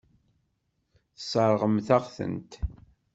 [1.15, 2.51] Tesseṛɣemt-aɣ-tent.